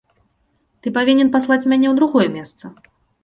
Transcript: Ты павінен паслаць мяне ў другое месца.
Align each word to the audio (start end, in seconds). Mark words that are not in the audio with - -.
Ты 0.85 0.93
павінен 0.97 1.29
паслаць 1.35 1.59
мяне 1.71 1.87
ў 1.91 1.99
другое 1.99 2.27
месца. 2.41 2.63